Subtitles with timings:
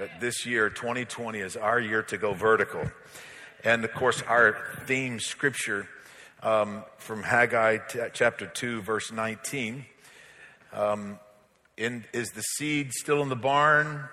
[0.00, 2.90] that this year, 2020, is our year to go vertical.
[3.62, 5.86] And of course, our theme scripture
[6.42, 9.84] um, from Haggai t- chapter 2, verse 19
[10.72, 11.18] um,
[11.76, 14.08] in, is the seed still in the barn?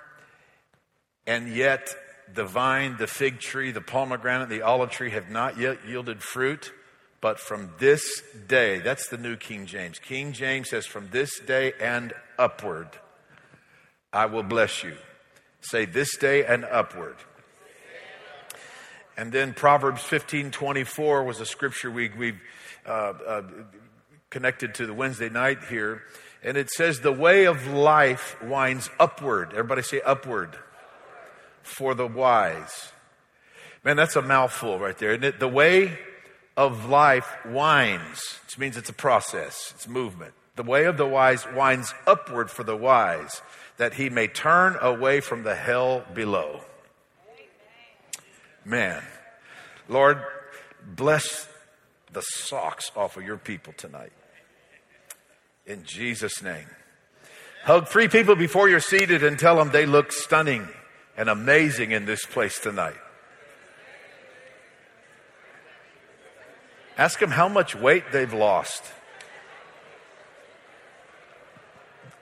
[1.25, 1.95] And yet,
[2.33, 6.73] the vine, the fig tree, the pomegranate, the olive tree have not yet yielded fruit.
[7.21, 8.03] But from this
[8.45, 9.99] day, that's the New King James.
[9.99, 12.89] King James says, From this day and upward,
[14.11, 14.97] I will bless you.
[15.61, 17.15] Say, This day and upward.
[19.17, 22.33] And then Proverbs 15 24 was a scripture we, we
[22.85, 23.41] uh, uh,
[24.29, 26.03] connected to the Wednesday night here.
[26.43, 29.51] And it says, The way of life winds upward.
[29.51, 30.57] Everybody say upward.
[31.63, 32.91] For the wise.
[33.83, 35.39] Man, that's a mouthful right there, isn't it?
[35.39, 35.97] The way
[36.55, 40.33] of life winds, which means it's a process, it's movement.
[40.55, 43.41] The way of the wise winds upward for the wise,
[43.77, 46.61] that he may turn away from the hell below.
[48.65, 49.01] Man,
[49.87, 50.21] Lord,
[50.83, 51.47] bless
[52.11, 54.11] the socks off of your people tonight.
[55.65, 56.67] In Jesus' name.
[57.63, 60.67] Hug three people before you're seated and tell them they look stunning
[61.17, 62.95] and amazing in this place tonight.
[66.97, 68.83] Ask them how much weight they've lost.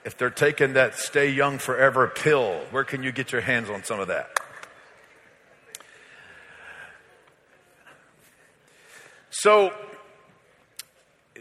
[0.06, 3.82] If they're taking that stay young forever pill, where can you get your hands on
[3.82, 4.30] some of that?
[9.30, 9.72] So,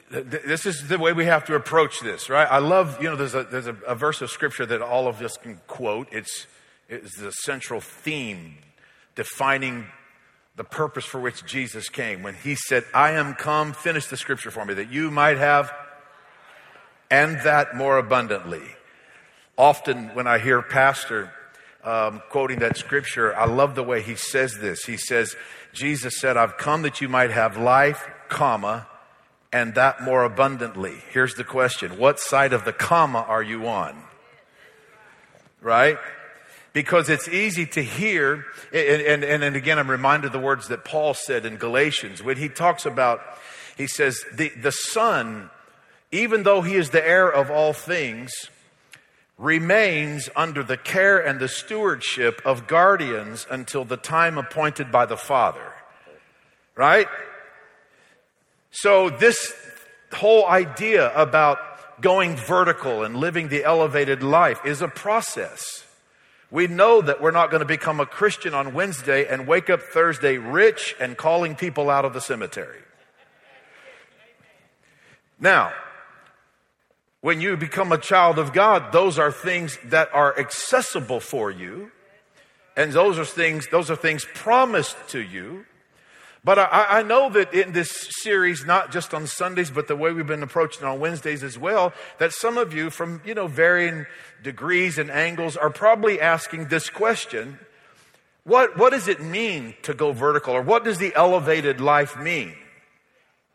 [0.10, 2.48] this is the way we have to approach this, right?
[2.50, 5.22] I love, you know, there's a, there's a, a verse of scripture that all of
[5.22, 6.08] us can quote.
[6.12, 6.48] It's,
[6.90, 8.58] it's the central theme
[9.14, 9.86] defining
[10.56, 12.24] the purpose for which Jesus came.
[12.24, 15.72] When he said, I am come, finish the scripture for me, that you might have,
[17.10, 18.64] and that more abundantly.
[19.58, 21.32] Often when I hear Pastor
[21.84, 24.86] um, quoting that scripture, I love the way he says this.
[24.86, 25.36] He says,
[25.74, 28.88] Jesus said, I've come that you might have life, comma,
[29.54, 30.96] and that more abundantly.
[31.12, 31.98] Here's the question.
[31.98, 34.02] What side of the comma are you on?
[35.62, 35.98] Right?
[36.76, 38.46] because it's easy to hear.
[38.74, 42.36] And, and, and, again, I'm reminded of the words that Paul said in Galatians when
[42.36, 43.22] he talks about,
[43.78, 45.50] he says, the, the Son,
[46.16, 48.32] even though he is the heir of all things,
[49.38, 55.18] remains under the care and the stewardship of guardians until the time appointed by the
[55.18, 55.74] Father.
[56.76, 57.08] Right?
[58.72, 59.54] So, this
[60.14, 61.60] whole idea about
[62.02, 65.86] going vertical and living the elevated life is a process.
[66.52, 69.82] We know that we're not going to become a Christian on Wednesday and wake up
[69.82, 72.80] Thursday rich and calling people out of the cemetery.
[75.40, 75.74] Now,
[77.26, 81.90] when you become a child of God, those are things that are accessible for you.
[82.78, 85.66] And those are things, those are things promised to you.
[86.44, 90.12] But I, I, know that in this series, not just on Sundays, but the way
[90.14, 94.06] we've been approaching on Wednesdays as well, that some of you from, you know, varying
[94.44, 97.58] degrees and angles are probably asking this question.
[98.44, 100.54] What, what does it mean to go vertical?
[100.54, 102.54] Or what does the elevated life mean?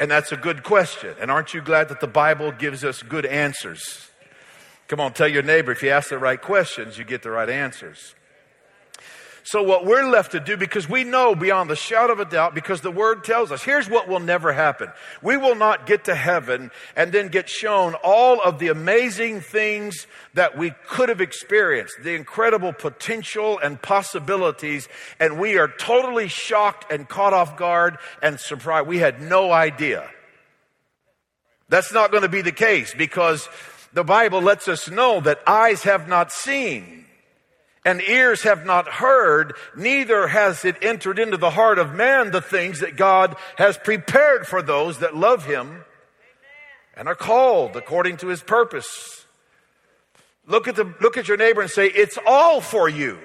[0.01, 1.15] And that's a good question.
[1.21, 4.11] And aren't you glad that the Bible gives us good answers?
[4.89, 7.51] Come on, tell your neighbor if you ask the right questions, you get the right
[7.51, 8.15] answers.
[9.43, 12.55] So what we're left to do, because we know beyond the shadow of a doubt,
[12.55, 14.91] because the word tells us, here's what will never happen.
[15.23, 20.07] We will not get to heaven and then get shown all of the amazing things
[20.35, 26.93] that we could have experienced, the incredible potential and possibilities, and we are totally shocked
[26.93, 28.87] and caught off guard and surprised.
[28.87, 30.09] We had no idea.
[31.69, 33.49] That's not going to be the case because
[33.93, 37.07] the Bible lets us know that eyes have not seen
[37.85, 42.43] and ears have not heard, neither has it entered into the heart of man the
[42.43, 45.85] things that God has prepared for those that love him
[46.95, 49.25] and are called according to his purpose.
[50.47, 53.19] Look at the, look at your neighbor and say, it's all for you.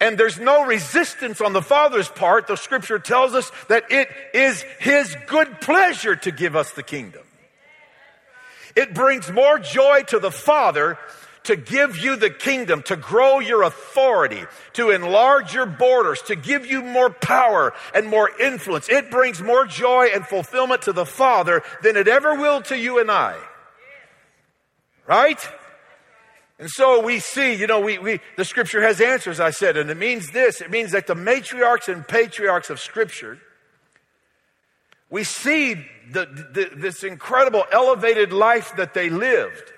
[0.00, 2.48] And there's no resistance on the Father's part.
[2.48, 7.22] The scripture tells us that it is his good pleasure to give us the kingdom.
[8.74, 10.98] It brings more joy to the Father
[11.44, 14.44] to give you the kingdom, to grow your authority,
[14.74, 18.88] to enlarge your borders, to give you more power and more influence.
[18.88, 23.00] It brings more joy and fulfillment to the Father than it ever will to you
[23.00, 23.38] and I.
[25.06, 25.40] Right?
[26.58, 29.90] And so we see, you know, we, we, the scripture has answers, I said, and
[29.90, 30.60] it means this.
[30.60, 33.40] It means that the matriarchs and patriarchs of scripture,
[35.10, 35.74] we see
[36.12, 39.72] the, the, this incredible elevated life that they lived.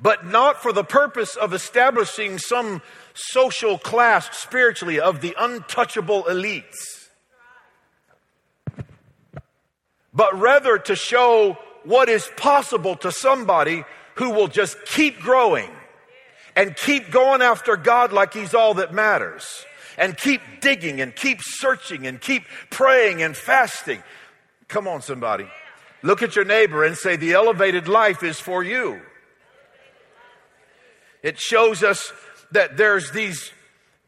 [0.00, 2.82] But not for the purpose of establishing some
[3.14, 7.08] social class spiritually of the untouchable elites,
[10.12, 13.84] but rather to show what is possible to somebody
[14.16, 15.70] who will just keep growing
[16.54, 19.64] and keep going after God like He's all that matters
[19.98, 24.02] and keep digging and keep searching and keep praying and fasting.
[24.68, 25.46] Come on, somebody.
[26.02, 29.00] Look at your neighbor and say, The elevated life is for you.
[31.26, 32.12] It shows us
[32.52, 33.50] that there's these,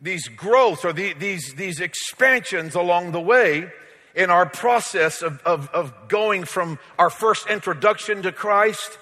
[0.00, 3.73] these growths or the, these, these expansions along the way
[4.15, 8.99] in our process of, of, of going from our first introduction to Christ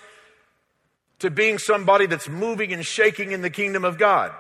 [1.19, 4.33] to being somebody that's moving and shaking in the kingdom of God.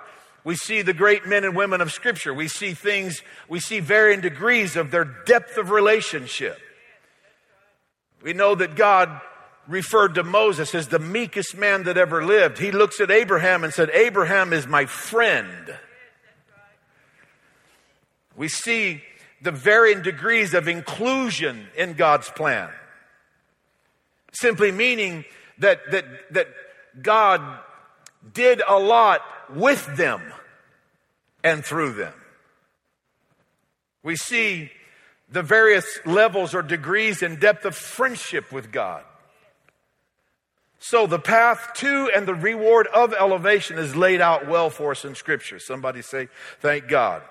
[0.42, 2.32] We see the great men and women of Scripture.
[2.32, 6.58] We see things, we see varying degrees of their depth of relationship.
[8.22, 9.20] We know that God
[9.68, 12.58] referred to Moses as the meekest man that ever lived.
[12.58, 15.76] He looks at Abraham and said, Abraham is my friend.
[18.36, 19.02] We see
[19.42, 22.70] the varying degrees of inclusion in God's plan.
[24.32, 25.24] Simply meaning
[25.58, 26.48] that, that, that
[27.00, 27.40] God
[28.32, 29.22] did a lot
[29.54, 30.20] with them
[31.42, 32.12] and through them.
[34.02, 34.70] We see
[35.30, 39.02] the various levels or degrees and depth of friendship with God.
[40.88, 45.04] So the path to and the reward of elevation is laid out well for us
[45.04, 45.58] in Scripture.
[45.58, 46.28] Somebody say,
[46.60, 47.22] Thank God.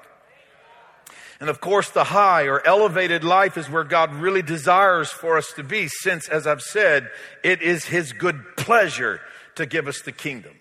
[1.39, 5.53] And of course, the high or elevated life is where God really desires for us
[5.55, 7.09] to be, since, as I've said,
[7.45, 9.21] it is His good pleasure
[9.55, 10.53] to give us the kingdom.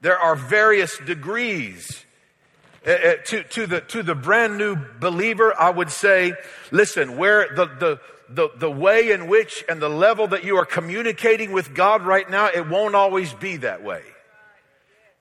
[0.00, 2.04] There are various degrees.
[2.84, 6.34] Uh, uh, to, to, the, to the brand new believer, I would say,
[6.70, 10.64] listen, where the, the, the, the way in which and the level that you are
[10.64, 14.02] communicating with God right now, it won't always be that way.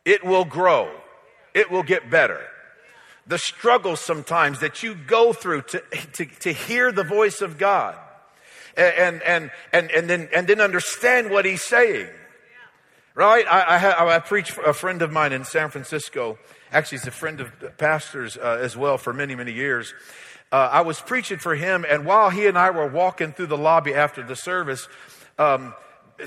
[0.04, 0.92] It will grow.
[1.54, 2.42] It will get better.
[3.28, 7.96] The struggles sometimes that you go through to, to, to hear the voice of God
[8.78, 12.08] and, and, and, and, then, and then understand what he's saying.
[13.16, 13.46] Right?
[13.48, 16.38] I, I, I preached a friend of mine in San Francisco.
[16.72, 19.94] Actually, he's a friend of pastors uh, as well for many, many years.
[20.52, 23.58] Uh, I was preaching for him, and while he and I were walking through the
[23.58, 24.88] lobby after the service,
[25.38, 25.74] um,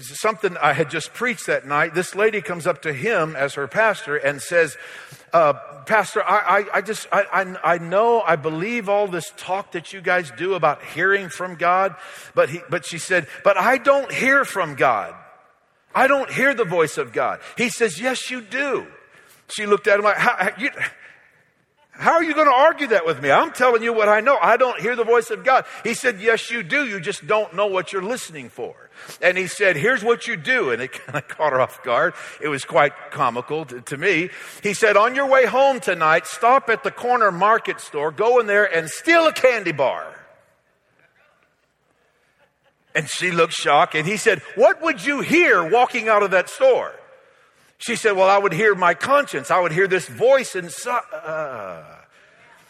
[0.00, 3.67] something I had just preached that night, this lady comes up to him as her
[3.67, 4.76] pastor and says,
[5.32, 5.55] uh,
[5.87, 9.93] Pastor, I, I, I just, I, I, I, know, I believe all this talk that
[9.93, 11.97] you guys do about hearing from God,
[12.35, 15.14] but he, but she said, but I don't hear from God.
[15.94, 17.41] I don't hear the voice of God.
[17.56, 18.87] He says, yes, you do.
[19.49, 20.19] She looked at him like,
[21.99, 23.31] how, are you going to argue that with me?
[23.31, 24.39] I'm telling you what I know.
[24.41, 25.65] I don't hear the voice of God.
[25.83, 26.87] He said, yes, you do.
[26.87, 28.89] You just don't know what you're listening for.
[29.21, 30.71] And he said, here's what you do.
[30.71, 32.15] And it kind of caught her off guard.
[32.41, 34.31] It was quite comical to, to, me.
[34.62, 38.47] He said, on your way home tonight, stop at the corner market store, go in
[38.47, 40.15] there and steal a candy bar.
[42.95, 43.95] And she looked shocked.
[43.95, 46.95] And he said, what would you hear walking out of that store?
[47.79, 49.51] She said, well, I would hear my conscience.
[49.51, 51.03] I would hear this voice inside.
[51.13, 51.83] Uh,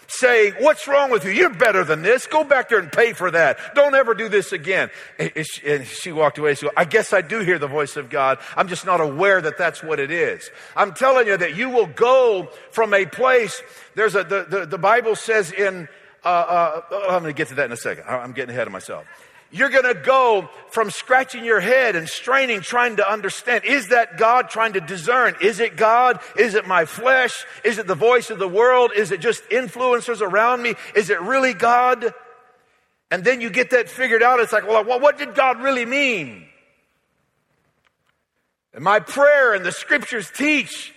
[0.09, 1.31] saying, What's wrong with you?
[1.31, 2.27] You're better than this.
[2.27, 3.75] Go back there and pay for that.
[3.75, 4.91] Don't ever do this again.
[5.19, 6.55] And she walked away.
[6.55, 8.39] She goes, I guess I do hear the voice of God.
[8.57, 10.51] I'm just not aware that that's what it is.
[10.75, 13.63] I'm telling you that you will go from a place.
[13.95, 15.89] There's a, the, the, the Bible says in,
[16.25, 18.05] uh, uh, I'm going to get to that in a second.
[18.09, 19.07] I'm getting ahead of myself.
[19.51, 23.65] You're going to go from scratching your head and straining, trying to understand.
[23.65, 25.37] Is that God trying to discern?
[25.41, 26.21] Is it God?
[26.37, 27.47] Is it my flesh?
[27.65, 28.93] Is it the voice of the world?
[28.95, 30.75] Is it just influencers around me?
[30.95, 32.13] Is it really God?
[33.11, 34.39] And then you get that figured out.
[34.41, 36.45] It's like, well, what did God really mean?
[38.75, 40.93] And my prayer and the scriptures teach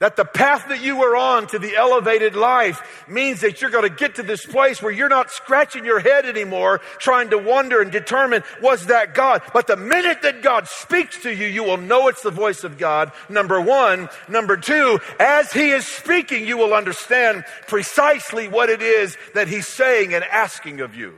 [0.00, 3.88] that the path that you were on to the elevated life means that you're going
[3.88, 7.82] to get to this place where you're not scratching your head anymore trying to wonder
[7.82, 9.42] and determine was that God.
[9.52, 12.78] But the minute that God speaks to you, you will know it's the voice of
[12.78, 13.10] God.
[13.28, 14.08] Number one.
[14.28, 19.66] Number two, as He is speaking, you will understand precisely what it is that He's
[19.66, 21.14] saying and asking of you.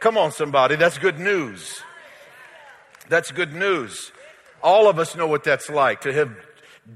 [0.00, 0.76] Come on, somebody.
[0.76, 1.82] That's good news.
[3.08, 4.12] That's good news.
[4.62, 6.36] All of us know what that's like to have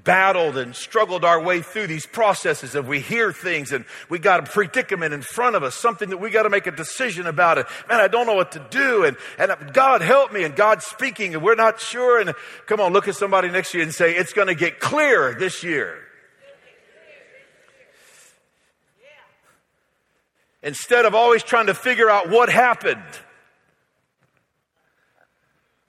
[0.03, 4.41] battled and struggled our way through these processes and we hear things and we got
[4.41, 7.59] a predicament in front of us, something that we got to make a decision about
[7.59, 7.67] it.
[7.89, 9.05] Man, I don't know what to do.
[9.05, 12.21] And, and God help me and God's speaking and we're not sure.
[12.21, 12.35] And
[12.67, 15.35] come on, look at somebody next to you and say, it's going to get clear
[15.35, 15.99] this year.
[20.63, 23.03] Instead of always trying to figure out what happened.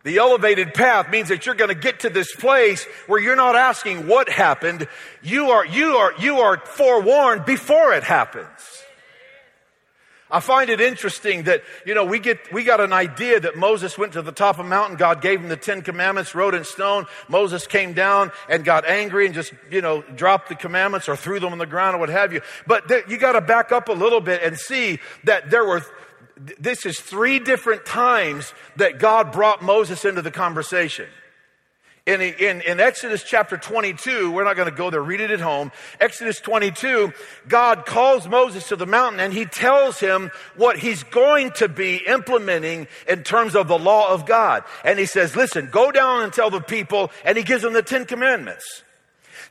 [0.05, 3.55] The elevated path means that you're going to get to this place where you're not
[3.55, 4.88] asking what happened.
[5.24, 8.45] You are, you are, you are forewarned before it happens.
[10.29, 13.97] I find it interesting that, you know, we get, we got an idea that Moses
[13.97, 14.95] went to the top of a mountain.
[14.95, 17.07] God gave him the Ten Commandments, wrote in stone.
[17.27, 21.39] Moses came down and got angry and just, you know, dropped the commandments or threw
[21.39, 22.41] them on the ground or what have you.
[22.67, 25.83] But th- you got to back up a little bit and see that there were
[26.38, 31.08] this is three different times that God brought Moses into the conversation.
[32.06, 35.39] In, in, in, Exodus chapter 22, we're not going to go there, read it at
[35.39, 35.72] home.
[36.00, 37.12] Exodus 22,
[37.48, 42.04] God calls Moses to the mountain and he tells him what he's going to be
[42.08, 44.63] implementing in terms of the law of God.
[44.84, 47.82] And he says, listen, go down and tell the people, and he gives them the
[47.82, 48.84] Ten Commandments.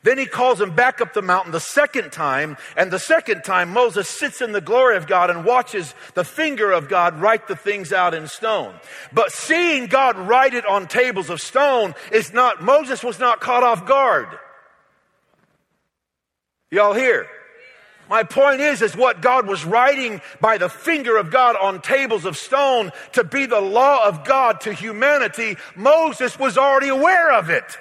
[0.05, 3.71] Then he calls him back up the mountain the second time, and the second time
[3.71, 7.55] Moses sits in the glory of God and watches the finger of God write the
[7.55, 8.75] things out in stone.
[9.11, 13.63] But seeing God write it on tables of stone is not, Moses was not caught
[13.63, 14.27] off guard.
[16.69, 17.25] Y'all hear?
[18.07, 22.25] My point is, is what God was writing by the finger of God on tables
[22.25, 27.49] of stone to be the law of God to humanity, Moses was already aware of
[27.49, 27.79] it.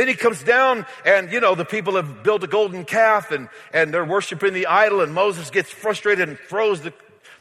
[0.00, 3.50] Then he comes down and, you know, the people have built a golden calf and,
[3.70, 6.94] and they're worshiping the idol and Moses gets frustrated and throws the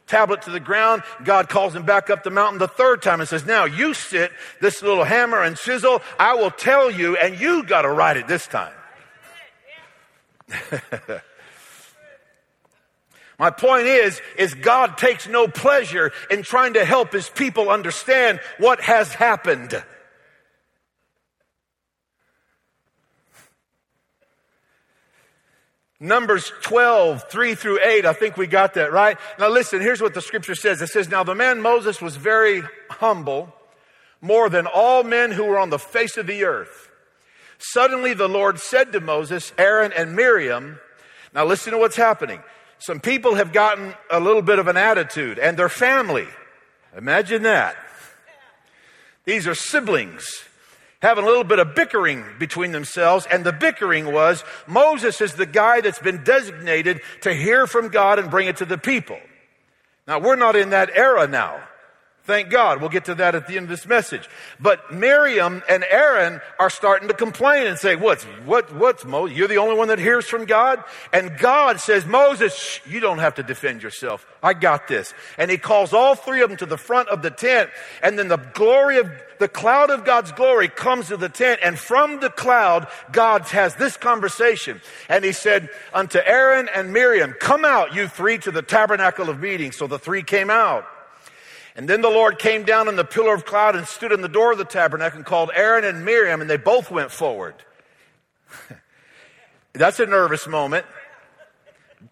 [0.07, 1.03] tablet to the ground.
[1.23, 4.33] God calls him back up the mountain the third time and says, now you sit
[4.59, 6.01] this little hammer and chisel.
[6.19, 8.73] I will tell you and you got to write it this time.
[13.39, 18.41] My point is, is God takes no pleasure in trying to help his people understand
[18.57, 19.81] what has happened.
[25.99, 28.05] Numbers 12, 3 through 8.
[28.05, 29.17] I think we got that, right?
[29.37, 30.81] Now listen, here's what the scripture says.
[30.81, 33.53] It says, Now the man Moses was very humble,
[34.21, 36.89] more than all men who were on the face of the earth.
[37.57, 40.79] Suddenly the Lord said to Moses, Aaron, and Miriam,
[41.33, 42.41] Now listen to what's happening.
[42.77, 46.27] Some people have gotten a little bit of an attitude, and their family.
[46.95, 47.75] Imagine that.
[49.25, 50.43] These are siblings
[51.01, 53.25] having a little bit of bickering between themselves.
[53.31, 58.19] And the bickering was Moses is the guy that's been designated to hear from God
[58.19, 59.19] and bring it to the people.
[60.07, 61.61] Now, we're not in that era now.
[62.23, 62.79] Thank God.
[62.79, 64.29] We'll get to that at the end of this message.
[64.59, 69.35] But Miriam and Aaron are starting to complain and say, what's, what, what's Moses?
[69.35, 70.83] You're the only one that hears from God?
[71.11, 74.27] And God says, Moses, shh, you don't have to defend yourself.
[74.43, 75.11] I got this.
[75.39, 77.71] And he calls all three of them to the front of the tent.
[78.03, 81.61] And then the glory of, the cloud of God's glory comes to the tent.
[81.63, 84.81] And from the cloud, God has this conversation.
[85.07, 89.39] And he said unto Aaron and Miriam, come out, you three, to the tabernacle of
[89.39, 89.71] meeting.
[89.71, 90.85] So the three came out.
[91.75, 94.27] And then the Lord came down in the pillar of cloud and stood in the
[94.27, 97.55] door of the tabernacle and called Aaron and Miriam, and they both went forward.
[99.73, 100.85] That's a nervous moment.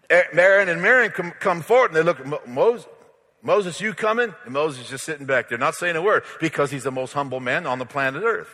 [0.08, 2.86] Aaron and Miriam come, come forward and they look, at Moses,
[3.42, 4.34] Moses, you coming?
[4.44, 7.12] And Moses is just sitting back there, not saying a word, because he's the most
[7.12, 8.50] humble man on the planet Earth.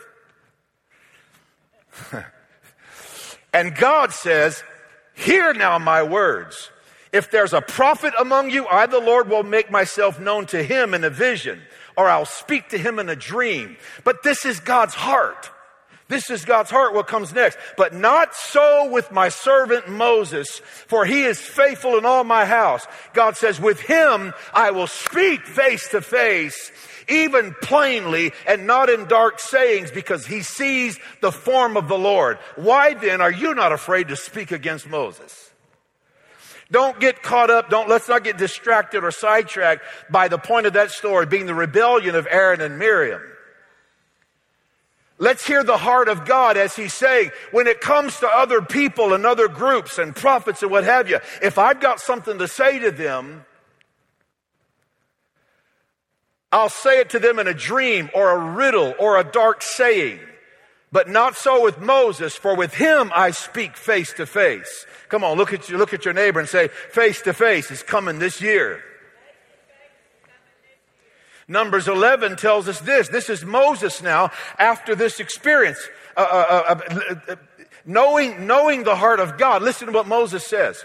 [3.53, 4.63] and God says,
[5.15, 6.69] Hear now my words.
[7.13, 10.93] If there's a prophet among you, I, the Lord, will make myself known to him
[10.93, 11.61] in a vision,
[11.95, 13.77] or I'll speak to him in a dream.
[14.03, 15.49] But this is God's heart.
[16.07, 17.57] This is God's heart, what comes next.
[17.77, 22.85] But not so with my servant Moses, for he is faithful in all my house.
[23.13, 26.71] God says, with him I will speak face to face,
[27.09, 32.37] even plainly and not in dark sayings, because he sees the form of the Lord.
[32.55, 35.41] Why then are you not afraid to speak against Moses?
[36.71, 37.69] Don't get caught up.
[37.69, 41.55] Don't, let's not get distracted or sidetracked by the point of that story being the
[41.55, 43.21] rebellion of Aaron and Miriam.
[45.17, 49.13] Let's hear the heart of God as He's saying, when it comes to other people
[49.13, 52.79] and other groups and prophets and what have you, if I've got something to say
[52.79, 53.45] to them,
[56.51, 60.19] I'll say it to them in a dream or a riddle or a dark saying.
[60.91, 64.85] But not so with Moses, for with him I speak face to face.
[65.09, 67.83] Come on, look at, you, look at your neighbor and say, face to face is
[67.83, 68.81] coming this year.
[71.47, 73.07] Numbers 11 tells us this.
[73.07, 75.77] This is Moses now after this experience.
[76.17, 77.35] Uh, uh, uh, uh
[77.85, 79.61] knowing, knowing the heart of God.
[79.61, 80.83] Listen to what Moses says.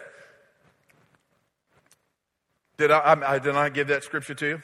[2.76, 4.62] Did I, I, did I give that scripture to you?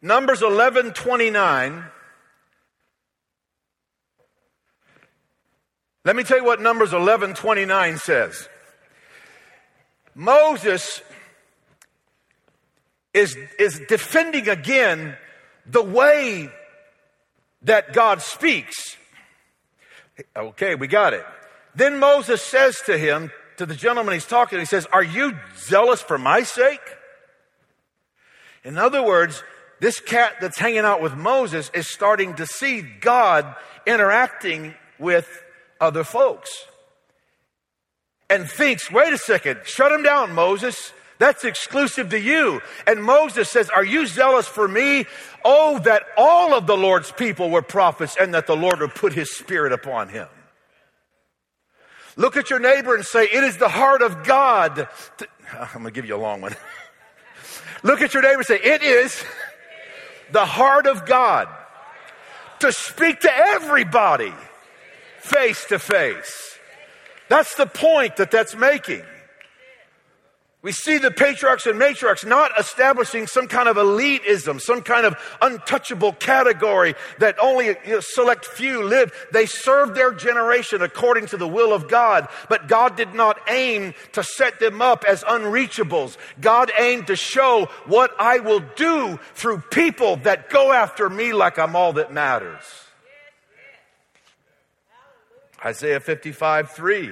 [0.00, 1.84] Numbers 11 29
[6.08, 8.48] Let me tell you what Numbers 11 29 says.
[10.14, 11.02] Moses
[13.14, 15.16] is, is defending again
[15.66, 16.50] the way
[17.62, 18.96] that God speaks.
[20.36, 21.24] Okay, we got it.
[21.74, 26.00] Then Moses says to him, to the gentleman he's talking, he says, Are you zealous
[26.00, 26.80] for my sake?
[28.64, 29.42] In other words,
[29.80, 33.54] this cat that's hanging out with Moses is starting to see God
[33.86, 35.42] interacting with
[35.80, 36.50] other folks
[38.28, 40.92] and thinks, wait a second, shut him down, Moses.
[41.18, 42.60] That's exclusive to you.
[42.86, 45.06] And Moses says, Are you zealous for me?
[45.44, 49.12] Oh, that all of the Lord's people were prophets and that the Lord would put
[49.12, 50.28] his spirit upon him.
[52.16, 54.76] Look at your neighbor and say, It is the heart of God.
[55.18, 56.54] To, I'm going to give you a long one.
[57.82, 59.24] Look at your neighbor and say, It is
[60.30, 61.48] the heart of God
[62.60, 64.32] to speak to everybody
[65.20, 66.58] face to face.
[67.28, 69.02] That's the point that that's making.
[70.60, 75.14] We see the patriarchs and matriarchs not establishing some kind of elitism, some kind of
[75.40, 79.12] untouchable category that only know, select few live.
[79.32, 83.94] They served their generation according to the will of God, but God did not aim
[84.12, 86.16] to set them up as unreachables.
[86.40, 91.60] God aimed to show what I will do through people that go after me like
[91.60, 92.64] I'm all that matters.
[95.64, 97.10] Isaiah 55 3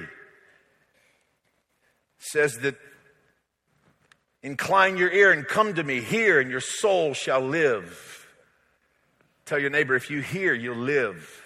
[2.19, 2.75] says that
[4.47, 5.99] Incline your ear and come to me.
[5.99, 8.25] Hear, and your soul shall live.
[9.43, 11.43] Tell your neighbor, if you hear, you'll live.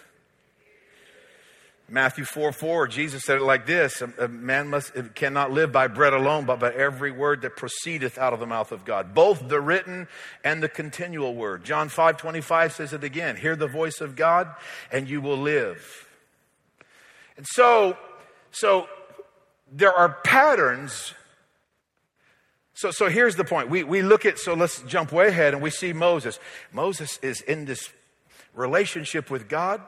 [1.90, 5.88] Matthew 4 4, Jesus said it like this A man must, uh, cannot live by
[5.88, 9.50] bread alone, but by every word that proceedeth out of the mouth of God, both
[9.50, 10.08] the written
[10.44, 11.64] and the continual word.
[11.64, 14.48] John 5 25 says it again Hear the voice of God,
[14.92, 16.08] and you will live.
[17.36, 17.98] And so,
[18.52, 18.88] so
[19.72, 21.16] there are patterns
[22.74, 23.70] so, so here's the point.
[23.70, 26.40] We, we look at, so let's jump way ahead and we see Moses.
[26.72, 27.90] Moses is in this
[28.54, 29.82] relationship with God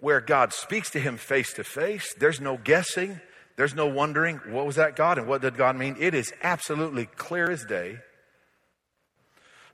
[0.00, 2.14] where God speaks to him face to face.
[2.18, 3.20] There's no guessing.
[3.56, 5.96] There's no wondering, what was that God and what did God mean?
[5.98, 7.98] It is absolutely clear as day.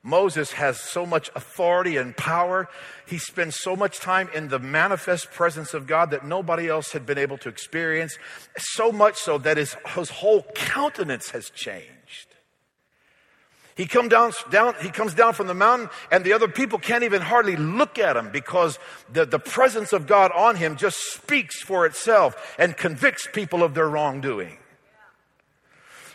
[0.02, 2.68] Moses has so much authority and power.
[3.06, 7.04] He spends so much time in the manifest presence of God that nobody else had
[7.04, 8.16] been able to experience.
[8.56, 11.99] So much so that his, his whole countenance has changed.
[13.80, 17.02] He, come down, down, he comes down from the mountain, and the other people can't
[17.02, 18.78] even hardly look at him because
[19.10, 23.72] the, the presence of God on him just speaks for itself and convicts people of
[23.72, 24.58] their wrongdoing.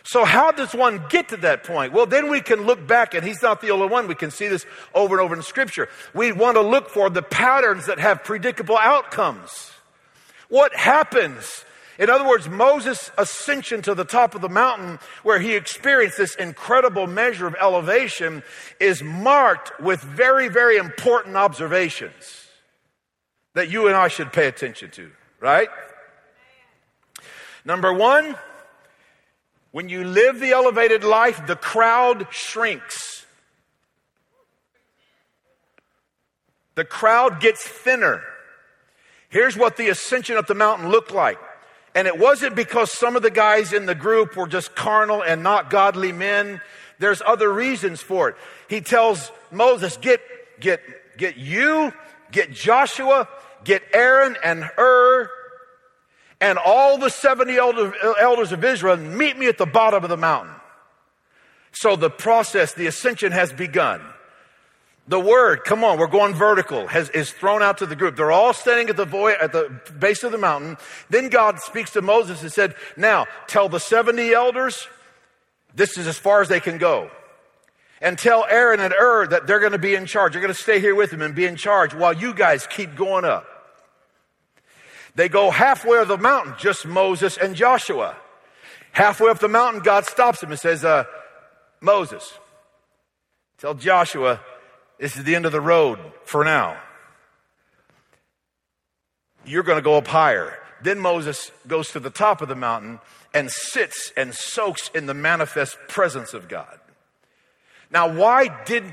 [0.04, 1.92] So, how does one get to that point?
[1.92, 4.06] Well, then we can look back, and he's not the only one.
[4.06, 5.88] We can see this over and over in Scripture.
[6.14, 9.72] We want to look for the patterns that have predictable outcomes.
[10.48, 11.64] What happens
[11.98, 16.34] in other words, Moses' ascension to the top of the mountain, where he experienced this
[16.34, 18.42] incredible measure of elevation,
[18.78, 22.48] is marked with very, very important observations
[23.54, 25.68] that you and I should pay attention to, right?
[27.64, 28.36] Number one,
[29.72, 33.24] when you live the elevated life, the crowd shrinks.
[36.74, 38.22] The crowd gets thinner.
[39.30, 41.38] Here's what the ascension up the mountain looked like.
[41.96, 45.42] And it wasn't because some of the guys in the group were just carnal and
[45.42, 46.60] not godly men.
[46.98, 48.36] There's other reasons for it.
[48.68, 50.20] He tells Moses, get,
[50.60, 50.82] get,
[51.16, 51.94] get you,
[52.30, 53.26] get Joshua,
[53.64, 55.30] get Aaron and Hur,
[56.38, 60.54] and all the 70 elders of Israel, meet me at the bottom of the mountain.
[61.72, 64.02] So the process, the ascension has begun.
[65.08, 68.16] The word, come on, we're going vertical, has, is thrown out to the group.
[68.16, 70.76] They're all standing at the, at the base of the mountain.
[71.10, 74.88] Then God speaks to Moses and said, Now, tell the 70 elders,
[75.74, 77.10] this is as far as they can go.
[78.00, 80.32] And tell Aaron and Hur that they're going to be in charge.
[80.32, 82.96] They're going to stay here with them and be in charge while you guys keep
[82.96, 83.46] going up.
[85.14, 88.16] They go halfway of the mountain, just Moses and Joshua.
[88.92, 91.04] Halfway up the mountain, God stops them and says, uh,
[91.80, 92.34] Moses,
[93.58, 94.40] tell Joshua,
[94.98, 96.76] this is the end of the road for now.
[99.44, 100.58] You're going to go up higher.
[100.82, 103.00] Then Moses goes to the top of the mountain
[103.32, 106.78] and sits and soaks in the manifest presence of God.
[107.90, 108.84] Now, why did,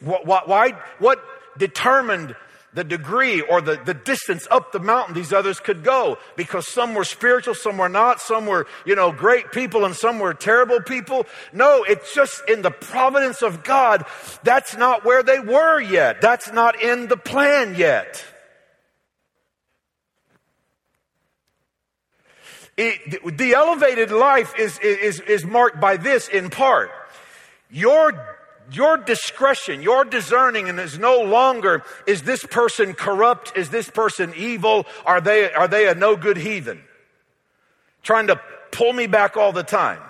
[0.00, 1.22] why, what
[1.58, 2.36] determined
[2.74, 6.94] the degree or the, the distance up the mountain these others could go because some
[6.94, 10.80] were spiritual, some were not, some were, you know, great people and some were terrible
[10.80, 11.26] people.
[11.52, 14.04] No, it's just in the providence of God.
[14.44, 16.20] That's not where they were yet.
[16.20, 18.24] That's not in the plan yet.
[22.76, 26.92] It, the elevated life is, is, is marked by this in part.
[27.70, 28.37] Your
[28.70, 33.56] your discretion, your discerning, and is no longer is this person corrupt?
[33.56, 34.86] Is this person evil?
[35.04, 36.82] Are they are they a no good heathen?
[38.02, 40.00] Trying to pull me back all the time.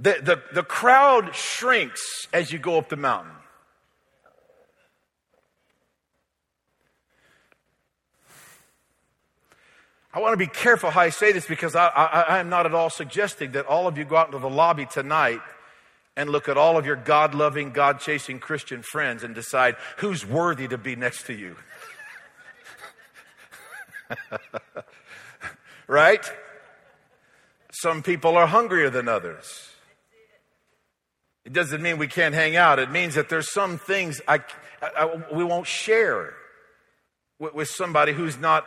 [0.00, 3.32] The, the, the crowd shrinks as you go up the mountain.
[10.18, 12.66] I want to be careful how I say this because I, I, I, am not
[12.66, 15.38] at all suggesting that all of you go out into the lobby tonight
[16.16, 20.26] and look at all of your God loving, God chasing Christian friends and decide who's
[20.26, 21.54] worthy to be next to you.
[25.86, 26.28] right?
[27.70, 29.70] Some people are hungrier than others.
[31.44, 32.80] It doesn't mean we can't hang out.
[32.80, 34.40] It means that there's some things I,
[34.82, 36.34] I, we won't share
[37.38, 38.66] with, with somebody who's not,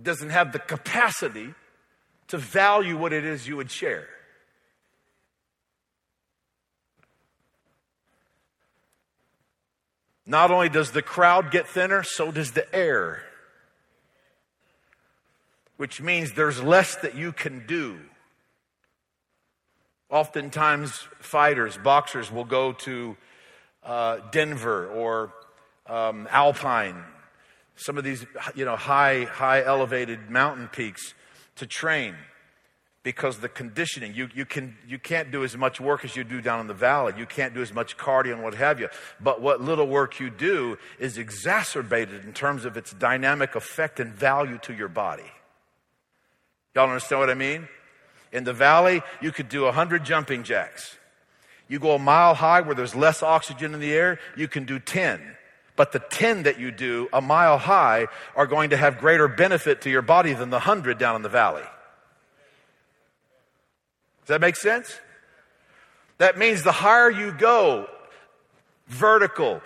[0.00, 1.54] doesn't have the capacity
[2.28, 4.08] to value what it is you would share.
[10.26, 13.22] Not only does the crowd get thinner, so does the air,
[15.76, 18.00] which means there's less that you can do.
[20.10, 23.16] Oftentimes, fighters, boxers will go to
[23.84, 25.32] uh, Denver or
[25.86, 27.04] um, Alpine,
[27.76, 31.14] some of these, you know, high, high elevated mountain peaks
[31.56, 32.14] to train
[33.02, 36.40] because the conditioning, you, you, can, you can't do as much work as you do
[36.40, 37.12] down in the valley.
[37.16, 38.88] You can't do as much cardio and what have you.
[39.20, 44.12] But what little work you do is exacerbated in terms of its dynamic effect and
[44.12, 45.30] value to your body.
[46.74, 47.68] Y'all understand what I mean?
[48.32, 50.96] In the valley, you could do 100 jumping jacks.
[51.68, 54.80] You go a mile high where there's less oxygen in the air, you can do
[54.80, 55.20] 10.
[55.76, 59.82] But the 10 that you do a mile high are going to have greater benefit
[59.82, 61.62] to your body than the 100 down in the valley.
[64.22, 64.98] Does that make sense?
[66.18, 67.86] That means the higher you go,
[68.88, 69.60] vertical,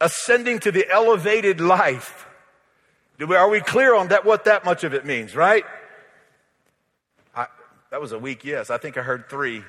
[0.00, 2.26] ascending to the elevated life.
[3.20, 5.64] Are we clear on that, what that much of it means, right?
[7.94, 8.70] That was a weak yes.
[8.70, 9.62] I think I heard three.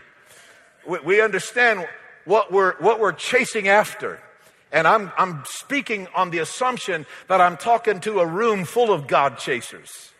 [0.88, 1.88] We, we understand
[2.26, 4.20] what we're, what we're chasing after.
[4.72, 9.08] And I'm, I'm speaking on the assumption that I'm talking to a room full of
[9.08, 10.12] God chasers.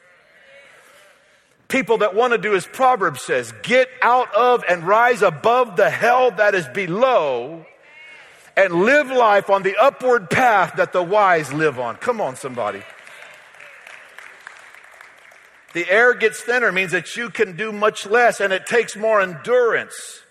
[1.68, 5.90] People that want to do as Proverbs says, get out of and rise above the
[5.90, 7.66] hell that is below
[8.56, 11.96] and live life on the upward path that the wise live on.
[11.98, 12.84] Come on, somebody.
[15.74, 19.20] The air gets thinner means that you can do much less and it takes more
[19.20, 20.22] endurance.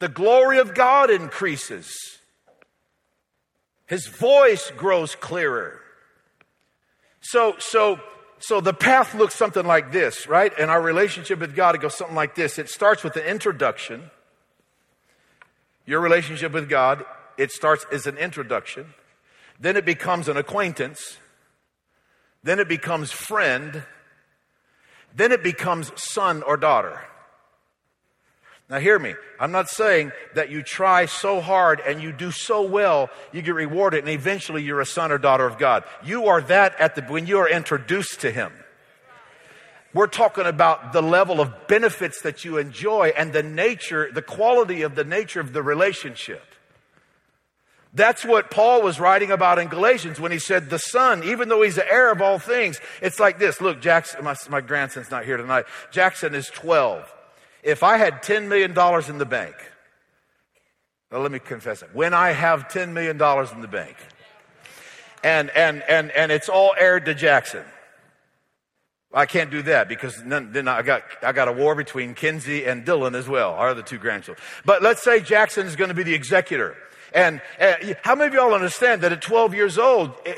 [0.00, 2.17] The glory of God increases.
[3.88, 5.80] His voice grows clearer.
[7.20, 7.98] So, so,
[8.38, 10.52] so the path looks something like this, right?
[10.58, 12.58] And our relationship with God, it goes something like this.
[12.58, 14.10] It starts with an introduction.
[15.86, 17.04] Your relationship with God,
[17.38, 18.92] it starts as an introduction.
[19.58, 21.16] Then it becomes an acquaintance.
[22.42, 23.84] Then it becomes friend.
[25.16, 27.00] Then it becomes son or daughter.
[28.70, 29.14] Now, hear me.
[29.40, 33.54] I'm not saying that you try so hard and you do so well, you get
[33.54, 35.84] rewarded, and eventually you're a son or daughter of God.
[36.04, 38.52] You are that at the when you are introduced to Him.
[39.94, 44.82] We're talking about the level of benefits that you enjoy and the nature, the quality
[44.82, 46.44] of the nature of the relationship.
[47.94, 51.62] That's what Paul was writing about in Galatians when he said, The Son, even though
[51.62, 53.62] he's the heir of all things, it's like this.
[53.62, 55.64] Look, Jackson, my, my grandson's not here tonight.
[55.90, 57.10] Jackson is 12.
[57.62, 58.70] If I had $10 million
[59.08, 59.54] in the bank,
[61.10, 61.90] well, let me confess it.
[61.92, 63.96] When I have $10 million in the bank,
[65.24, 67.64] and, and, and, and it's all heired to Jackson,
[69.12, 72.84] I can't do that because then I got, I got a war between Kinsey and
[72.84, 74.44] Dylan as well, our other two grandchildren.
[74.66, 76.76] But let's say Jackson is going to be the executor.
[77.14, 77.40] And
[78.02, 80.34] how many of y'all understand that at 12 years old, eh,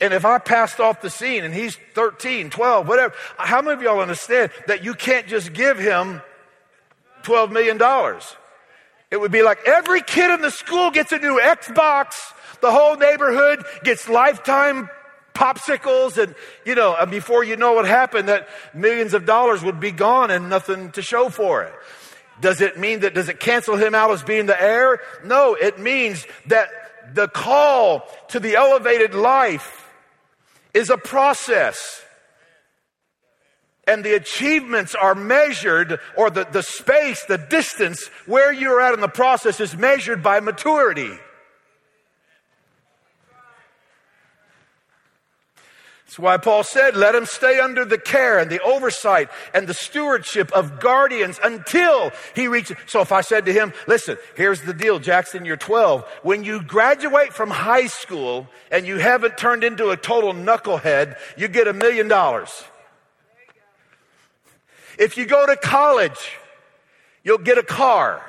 [0.00, 3.82] and if I passed off the scene and he's 13, 12, whatever, how many of
[3.82, 6.20] y'all understand that you can't just give him
[7.28, 7.78] $12 million?
[9.10, 12.14] It would be like every kid in the school gets a new Xbox,
[12.60, 14.90] the whole neighborhood gets lifetime
[15.34, 16.34] popsicles and
[16.66, 20.50] you know before you know what happened that millions of dollars would be gone and
[20.50, 21.72] nothing to show for it
[22.40, 25.00] does it mean that, does it cancel him out as being the heir?
[25.24, 26.68] No, it means that
[27.14, 29.88] the call to the elevated life
[30.74, 32.02] is a process.
[33.88, 39.00] And the achievements are measured, or the, the space, the distance where you're at in
[39.00, 41.18] the process is measured by maturity.
[46.04, 49.74] That's why Paul said, let him stay under the care and the oversight and the
[49.74, 52.78] stewardship of guardians until he reaches.
[52.86, 56.04] So if I said to him, listen, here's the deal, Jackson, you're 12.
[56.22, 61.46] When you graduate from high school and you haven't turned into a total knucklehead, you
[61.46, 62.64] get a million dollars.
[64.98, 66.36] If you go to college,
[67.22, 68.20] you'll get a car.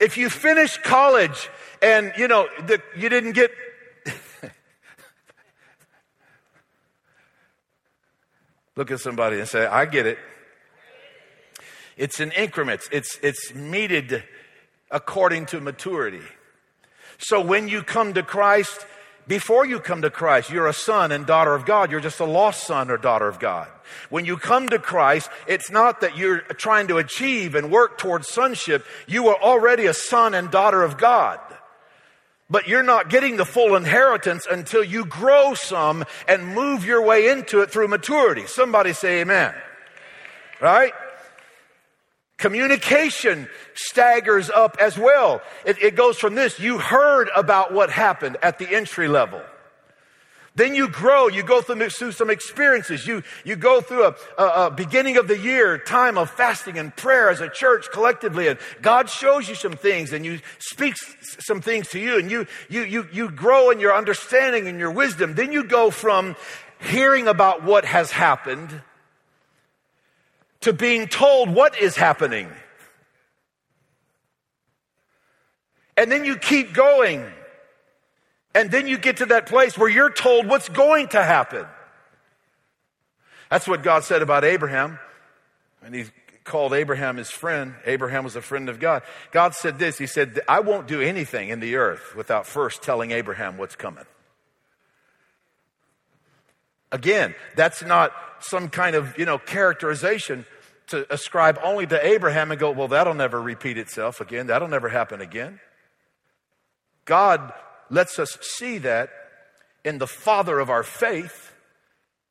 [0.00, 1.50] If you finish college
[1.82, 3.50] and, you know, the, you didn't get
[8.76, 10.18] Look at somebody and say, I get it.
[11.96, 12.88] It's in increments.
[12.90, 14.24] It's, it's meted
[14.90, 16.22] according to maturity.
[17.18, 18.86] So when you come to Christ,
[19.28, 21.90] before you come to Christ, you're a son and daughter of God.
[21.90, 23.68] You're just a lost son or daughter of God.
[24.10, 28.28] When you come to Christ, it's not that you're trying to achieve and work towards
[28.28, 28.84] sonship.
[29.06, 31.40] You are already a son and daughter of God
[32.52, 37.30] but you're not getting the full inheritance until you grow some and move your way
[37.30, 38.46] into it through maturity.
[38.46, 39.54] Somebody say amen.
[40.60, 40.92] Right?
[42.42, 45.40] Communication staggers up as well.
[45.64, 46.58] It, it, goes from this.
[46.58, 49.40] You heard about what happened at the entry level.
[50.56, 53.06] Then you grow, you go through, through some experiences.
[53.06, 56.94] You, you go through a, a, a, beginning of the year time of fasting and
[56.96, 61.60] prayer as a church collectively, and God shows you some things and you speaks some
[61.60, 65.36] things to you, and you, you, you, you grow in your understanding and your wisdom.
[65.36, 66.34] Then you go from
[66.80, 68.82] hearing about what has happened
[70.62, 72.48] to being told what is happening.
[75.96, 77.24] And then you keep going
[78.54, 81.66] and then you get to that place where you're told what's going to happen.
[83.50, 84.98] That's what God said about Abraham.
[85.84, 86.04] And he
[86.44, 87.74] called Abraham his friend.
[87.86, 89.02] Abraham was a friend of God.
[89.30, 93.10] God said this He said, I won't do anything in the earth without first telling
[93.10, 94.04] Abraham what's coming.
[96.92, 100.44] Again, that's not some kind of, you know, characterization
[100.88, 104.48] to ascribe only to Abraham and go, well, that'll never repeat itself again.
[104.48, 105.58] That'll never happen again.
[107.06, 107.52] God
[107.88, 109.10] lets us see that
[109.84, 111.52] in the father of our faith,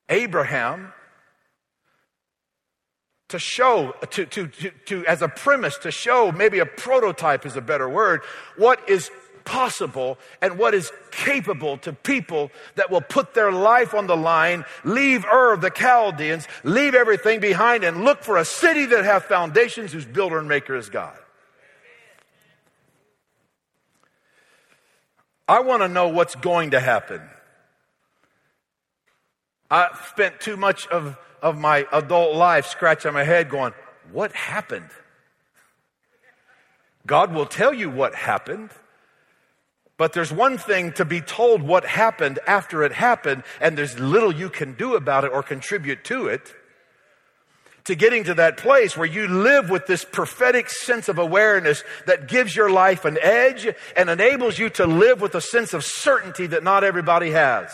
[0.10, 0.94] Abraham,
[3.30, 7.56] to show, to, to, to, to, as a premise, to show, maybe a prototype is
[7.56, 8.22] a better word,
[8.58, 9.10] what is
[9.44, 14.66] possible and what is capable to people that will put their life on the line,
[14.84, 19.92] leave Ur the Chaldeans, leave everything behind, and look for a city that has foundations
[19.92, 21.18] whose builder and maker is God.
[25.48, 27.22] I want to know what's going to happen.
[29.70, 33.74] I spent too much of, of my adult life scratching my head going,
[34.12, 34.90] What happened?
[37.06, 38.70] God will tell you what happened.
[40.02, 44.34] But there's one thing to be told what happened after it happened, and there's little
[44.34, 46.56] you can do about it or contribute to it
[47.84, 52.28] to getting to that place where you live with this prophetic sense of awareness that
[52.28, 56.48] gives your life an edge and enables you to live with a sense of certainty
[56.48, 57.70] that not everybody has.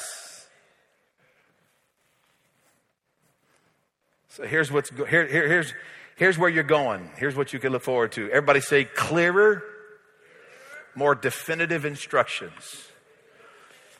[4.27, 5.73] So here's what's here, here, here's
[6.17, 7.09] here's where you're going.
[7.15, 8.29] Here's what you can look forward to.
[8.31, 9.63] Everybody say clearer,
[10.97, 12.87] more definitive instructions.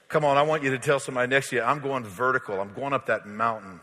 [0.08, 2.60] Come on, I want you to tell somebody next to you, I'm going vertical.
[2.60, 3.82] I'm going up that mountain.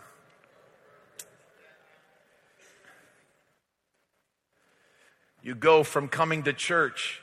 [5.42, 7.20] You go from coming to church,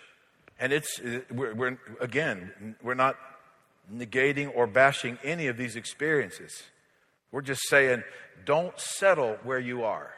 [0.59, 3.17] and it's, uh, we're, we're, again, we're not
[3.93, 6.63] negating or bashing any of these experiences.
[7.33, 8.03] We're just saying,
[8.45, 10.13] don't settle where you are.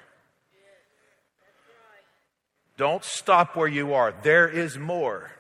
[2.78, 4.14] Don't stop where you are.
[4.22, 5.32] There is more.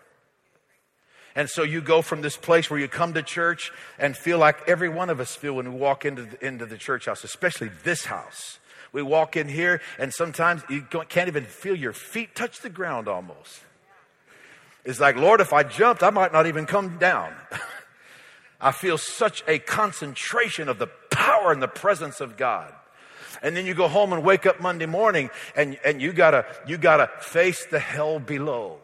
[1.35, 4.67] And so you go from this place where you come to church and feel like
[4.67, 7.71] every one of us feel when we walk into the, into the church house, especially
[7.83, 8.59] this house.
[8.91, 13.07] We walk in here, and sometimes you can't even feel your feet touch the ground
[13.07, 13.61] almost.
[14.85, 17.33] It's like, Lord, if I jumped, I might not even come down.
[18.61, 22.71] I feel such a concentration of the power and the presence of God.
[23.41, 26.77] And then you go home and wake up Monday morning and, and you gotta, you
[26.77, 28.82] gotta face the hell below.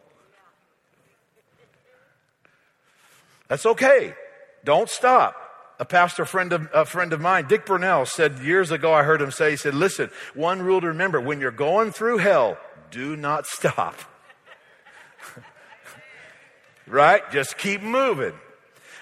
[3.50, 4.14] That's okay.
[4.64, 5.36] Don't stop
[5.80, 9.22] a pastor friend of, a friend of mine, Dick Bernal, said years ago, I heard
[9.22, 12.58] him say, he said, listen, one rule to remember, when you're going through hell,
[12.90, 13.96] do not stop.
[16.86, 17.22] right?
[17.32, 18.34] Just keep moving.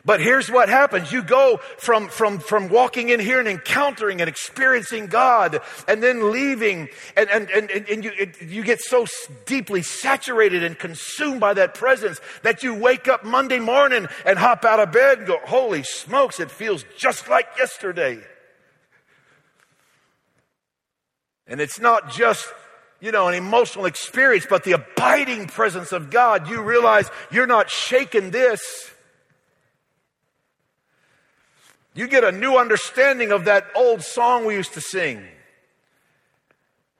[0.08, 1.12] But here's what happens.
[1.12, 6.32] You go from, from, from walking in here and encountering and experiencing God and then
[6.32, 9.06] leaving and, and, and, and you, it, you get so
[9.44, 14.64] deeply saturated and consumed by that presence that you wake up Monday morning and hop
[14.64, 18.18] out of bed and go, holy smokes, it feels just like yesterday.
[21.46, 22.48] And it's not just
[22.98, 27.68] you know, an emotional experience, but the abiding presence of God, you realize you're not
[27.68, 28.90] shaking this.
[31.98, 35.20] You get a new understanding of that old song we used to sing.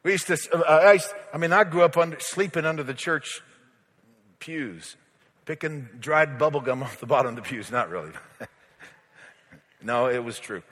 [0.03, 0.99] We used to, uh, I,
[1.33, 3.41] I mean, I grew up under, sleeping under the church
[4.41, 4.97] pews,
[5.45, 7.71] picking dried bubble gum off the bottom of the pews.
[7.71, 8.11] Not really.
[9.81, 10.65] no, it was true.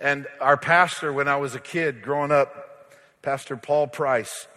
[0.00, 2.90] And our pastor, when I was a kid growing up,
[3.20, 4.48] Pastor Paul Price,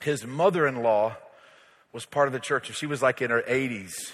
[0.00, 1.18] his mother in law
[1.92, 4.10] was part of the church, and she was like in her 80s.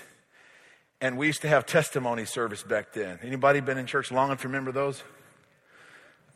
[1.00, 3.18] And we used to have testimony service back then.
[3.22, 5.02] Anybody been in church long enough to remember those?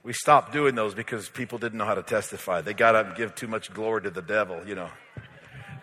[0.03, 2.61] We stopped doing those because people didn't know how to testify.
[2.61, 4.91] They got up and give too much glory to the devil, you know.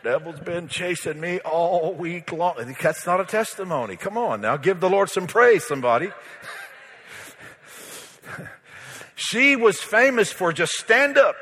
[0.03, 2.75] Devil's been chasing me all week long.
[2.81, 3.97] That's not a testimony.
[3.97, 6.11] Come on now, give the Lord some praise, somebody.
[9.15, 11.35] she was famous for just stand up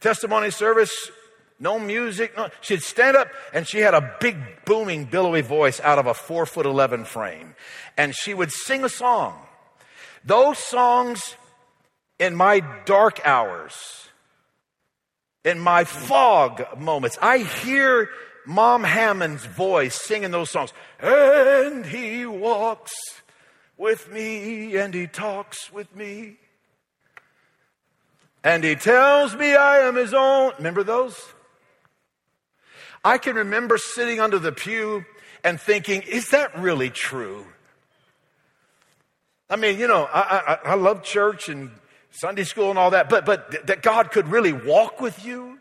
[0.00, 1.10] testimony service
[1.60, 2.34] no music.
[2.36, 2.48] No.
[2.62, 6.46] She'd stand up and she had a big booming billowy voice out of a four
[6.46, 7.54] foot 11 frame.
[7.98, 9.38] And she would sing a song.
[10.24, 11.36] Those songs
[12.18, 14.08] in my dark hours,
[15.44, 18.08] in my fog moments, I hear
[18.46, 20.72] Mom Hammond's voice singing those songs.
[20.98, 22.92] And he walks
[23.76, 26.36] with me and he talks with me.
[28.42, 30.52] And he tells me I am his own.
[30.56, 31.34] Remember those?
[33.04, 35.04] I can remember sitting under the pew
[35.42, 37.46] and thinking, is that really true?
[39.48, 41.70] I mean, you know, I, I, I love church and
[42.10, 45.58] Sunday school and all that, but, but that God could really walk with you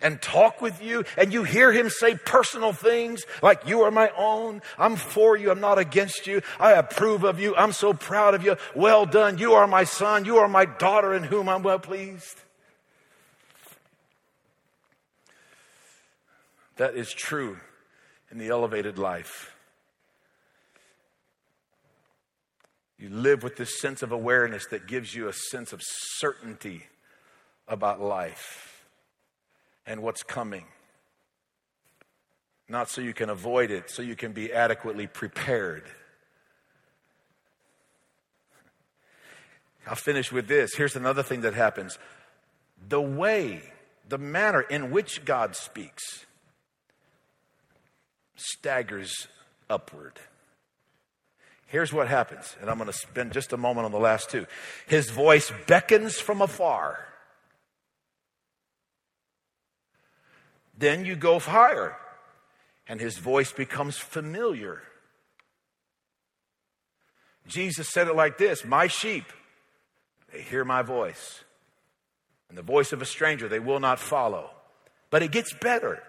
[0.00, 4.10] and talk with you and you hear him say personal things like you are my
[4.16, 4.62] own.
[4.78, 5.50] I'm for you.
[5.50, 6.42] I'm not against you.
[6.60, 7.56] I approve of you.
[7.56, 8.56] I'm so proud of you.
[8.74, 9.38] Well done.
[9.38, 10.24] You are my son.
[10.24, 12.43] You are my daughter in whom i'm well pleased
[16.76, 17.58] That is true
[18.30, 19.54] in the elevated life.
[22.98, 26.84] You live with this sense of awareness that gives you a sense of certainty
[27.68, 28.86] about life
[29.86, 30.64] and what's coming.
[32.68, 35.84] Not so you can avoid it, so you can be adequately prepared.
[39.86, 40.74] I'll finish with this.
[40.74, 41.98] Here's another thing that happens
[42.88, 43.62] the way,
[44.08, 46.24] the manner in which God speaks
[48.36, 49.28] staggers
[49.68, 50.18] upward.
[51.66, 54.46] Here's what happens, and I'm going to spend just a moment on the last two.
[54.86, 56.98] His voice beckons from afar.
[60.76, 61.96] Then you go higher,
[62.86, 64.82] and his voice becomes familiar.
[67.46, 69.24] Jesus said it like this My sheep,
[70.32, 71.44] they hear my voice,
[72.48, 74.50] and the voice of a stranger they will not follow.
[75.10, 76.02] But it gets better.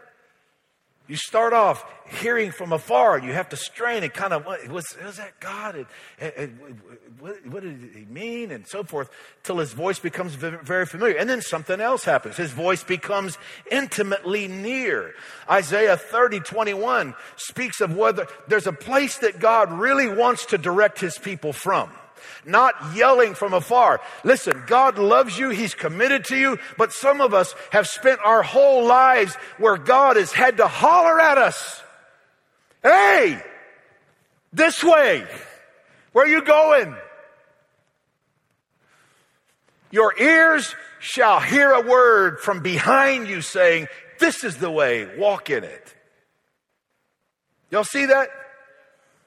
[1.08, 1.86] You start off
[2.22, 5.76] hearing from afar, you have to strain and kind of, what, was, was that God?
[5.76, 5.86] And,
[6.20, 6.82] and, and
[7.20, 8.52] what, what, did he mean?
[8.52, 9.10] And so forth,
[9.44, 11.16] till his voice becomes very familiar.
[11.16, 12.38] And then something else happens.
[12.38, 13.38] His voice becomes
[13.70, 15.14] intimately near.
[15.50, 21.00] Isaiah 30, 21 speaks of whether there's a place that God really wants to direct
[21.00, 21.92] his people from
[22.46, 24.02] not yelling from afar.
[24.24, 25.50] Listen, God loves you.
[25.50, 26.60] He's committed to you.
[26.78, 31.20] But some of us have spent our whole lives where God has had to holler
[31.20, 31.82] at us.
[32.84, 33.42] Hey,
[34.54, 35.26] this way.
[36.12, 36.96] Where are you going?
[39.92, 43.88] Your ears shall hear a word from behind you saying,
[44.20, 45.96] This is the way, walk in it.
[47.72, 48.30] Y'all see that?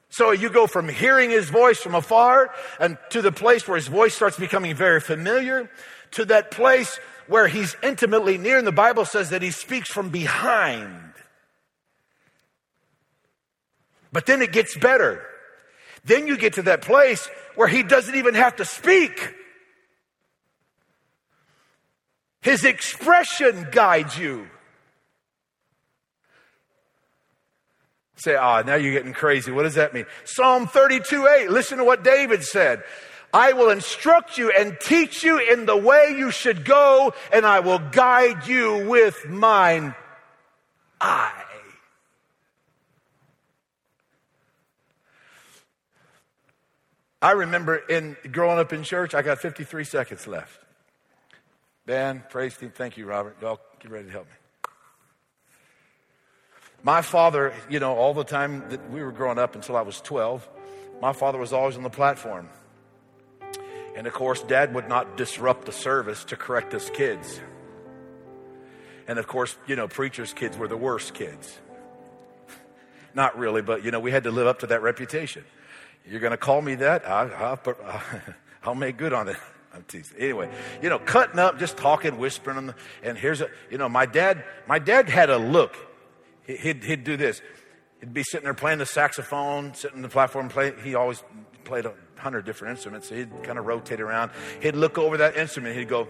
[0.09, 3.87] So you go from hearing his voice from afar and to the place where his
[3.87, 5.69] voice starts becoming very familiar
[6.11, 8.57] to that place where he's intimately near.
[8.57, 11.13] And the Bible says that he speaks from behind.
[14.11, 15.23] But then it gets better.
[16.03, 19.35] Then you get to that place where he doesn't even have to speak.
[22.41, 24.47] His expression guides you.
[28.19, 29.51] Say, ah, now you're getting crazy.
[29.51, 30.05] What does that mean?
[30.25, 31.49] Psalm 32 8.
[31.49, 32.83] Listen to what David said.
[33.33, 37.59] I will instruct you and teach you in the way you should go, and I
[37.59, 39.93] will guide you with mine
[40.99, 41.43] eye.
[47.21, 50.59] I remember in growing up in church, I got 53 seconds left.
[51.85, 53.35] Ben, praise team, thank you, Robert.
[53.41, 54.38] Y'all get ready to help me.
[56.83, 59.99] My father, you know, all the time that we were growing up until I was
[60.01, 60.47] 12,
[61.01, 62.49] my father was always on the platform.
[63.95, 67.41] And of course, dad would not disrupt the service to correct us kids.
[69.07, 71.57] And of course, you know, preachers' kids were the worst kids.
[73.13, 75.43] Not really, but you know, we had to live up to that reputation.
[76.07, 77.05] You're going to call me that?
[77.05, 77.57] I,
[78.65, 79.37] will make good on it.
[79.73, 80.17] I'm teasing.
[80.17, 80.49] Anyway,
[80.81, 82.73] you know, cutting up, just talking, whispering,
[83.03, 85.75] and here's a, you know, my dad, my dad had a look.
[86.57, 87.41] He'd, he'd do this.
[87.99, 90.73] He'd be sitting there playing the saxophone, sitting on the platform, play.
[90.83, 91.23] He always
[91.63, 93.09] played a hundred different instruments.
[93.09, 94.31] So he'd kind of rotate around.
[94.61, 95.77] He'd look over that instrument.
[95.77, 96.07] He'd go,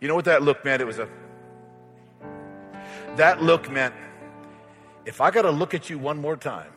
[0.00, 0.82] you know what that look meant?
[0.82, 1.08] It was a,
[3.16, 3.94] that look meant,
[5.04, 6.72] if I got to look at you one more time,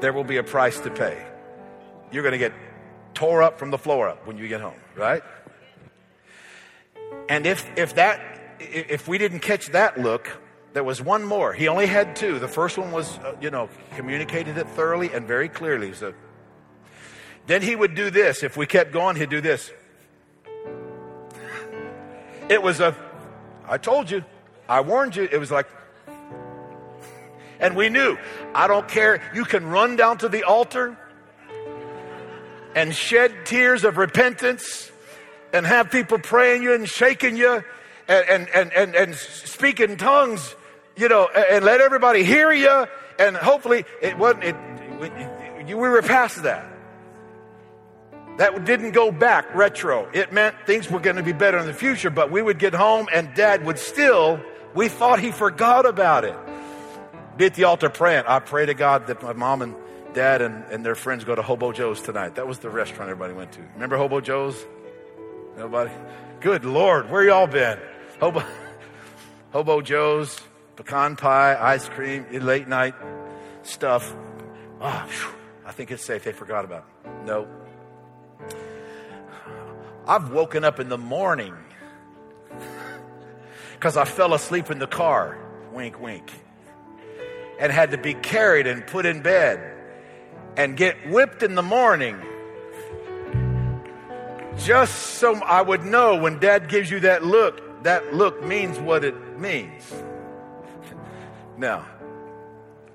[0.00, 1.26] there will be a price to pay.
[2.10, 2.52] You're going to get
[3.12, 5.22] tore up from the floor up when you get home, right?
[7.28, 8.31] And if, if that,
[8.70, 10.30] if we didn't catch that look,
[10.72, 11.52] there was one more.
[11.52, 12.38] He only had two.
[12.38, 15.92] The first one was, uh, you know, communicated it thoroughly and very clearly.
[15.92, 16.14] So
[17.46, 18.42] then he would do this.
[18.42, 19.70] If we kept going, he'd do this.
[22.48, 22.94] It was a,
[23.68, 24.24] I told you,
[24.68, 25.28] I warned you.
[25.30, 25.66] It was like,
[27.60, 28.18] and we knew,
[28.54, 29.22] I don't care.
[29.34, 30.96] You can run down to the altar
[32.74, 34.90] and shed tears of repentance
[35.52, 37.62] and have people praying you and shaking you
[38.08, 40.54] and, and, and, and, speak in tongues,
[40.96, 42.86] you know, and let everybody hear you.
[43.18, 44.56] And hopefully it wasn't, it,
[45.66, 46.66] we were past that.
[48.38, 50.08] That didn't go back retro.
[50.12, 52.74] It meant things were going to be better in the future, but we would get
[52.74, 54.40] home and dad would still,
[54.74, 56.36] we thought he forgot about it
[57.36, 58.24] be at the altar praying.
[58.26, 59.74] I pray to God that my mom and
[60.12, 62.34] dad and, and their friends go to Hobo Joe's tonight.
[62.34, 63.60] That was the restaurant everybody went to.
[63.74, 64.62] Remember Hobo Joe's?
[65.56, 65.90] Nobody?
[66.40, 67.78] Good Lord, where y'all been?
[68.22, 68.44] Hobo,
[69.52, 70.40] Hobo Joe's,
[70.76, 72.94] pecan pie, ice cream, late night
[73.64, 74.14] stuff.
[74.80, 75.10] Oh,
[75.66, 76.22] I think it's safe.
[76.22, 77.10] They forgot about it.
[77.26, 77.48] No.
[80.06, 81.52] I've woken up in the morning
[83.74, 85.36] because I fell asleep in the car.
[85.72, 86.30] Wink, wink
[87.58, 89.60] and had to be carried and put in bed
[90.56, 92.20] and get whipped in the morning
[94.58, 99.04] just so I would know when dad gives you that look, that look means what
[99.04, 99.92] it means.
[101.56, 101.86] now,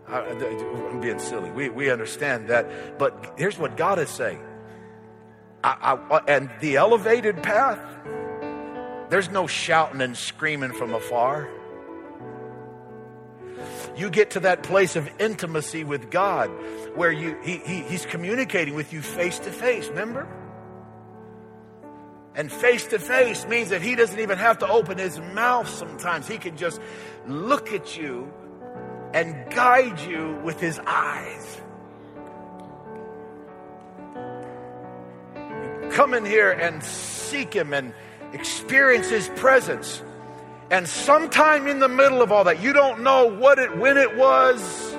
[0.08, 1.52] I, am being silly.
[1.52, 2.98] We, we understand that.
[2.98, 4.42] But here's what God is saying.
[5.64, 7.80] I, I, and the elevated path,
[9.10, 11.50] there's no shouting and screaming from afar
[13.98, 16.50] you get to that place of intimacy with God
[16.96, 20.28] where you, he, he, He's communicating with you face to face, remember?
[22.38, 26.28] And face to face means that He doesn't even have to open His mouth sometimes.
[26.28, 26.80] He can just
[27.28, 28.32] look at you
[29.12, 31.62] and guide you with His eyes.
[35.92, 37.92] Come in here and seek Him and
[38.34, 40.04] experience His presence.
[40.70, 44.16] And sometime in the middle of all that, you don't know what it, when it
[44.16, 44.96] was.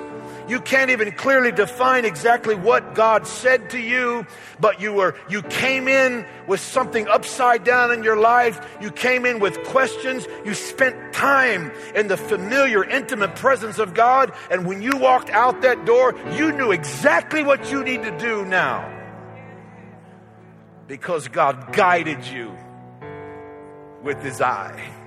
[0.49, 4.27] You can't even clearly define exactly what God said to you,
[4.59, 8.59] but you were, you came in with something upside down in your life.
[8.81, 10.27] You came in with questions.
[10.47, 14.33] You spent time in the familiar, intimate presence of God.
[14.51, 18.47] And when you walked out that door, you knew exactly what you need to do
[18.47, 18.95] now.
[20.87, 22.57] Because God guided you
[24.03, 24.98] with his eye.